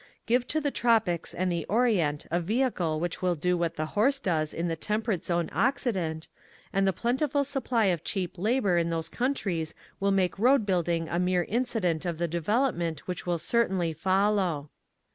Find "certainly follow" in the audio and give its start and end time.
13.37-14.71